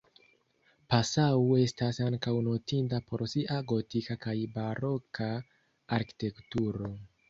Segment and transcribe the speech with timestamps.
[0.93, 5.33] Passau estas ankaŭ notinda por sia gotika kaj baroka
[6.03, 6.97] arkitekturo.